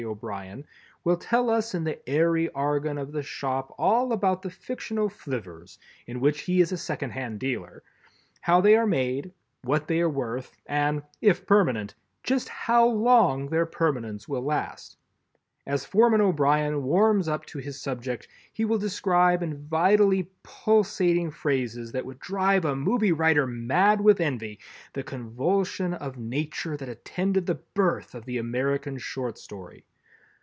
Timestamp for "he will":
18.51-18.79